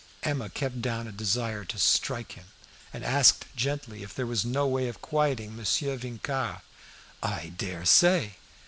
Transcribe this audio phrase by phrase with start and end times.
[0.23, 2.45] Emma kept down a desire to strike him,
[2.91, 6.61] and asked gently if there was no way of quieting Monsieur Vincart.
[7.21, 8.37] "I dare say!